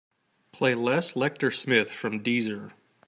Play 0.51 0.73
Les 0.73 1.13
Lecter 1.15 1.51
Smith 1.53 1.91
from 1.91 2.23
deezer. 2.23 2.71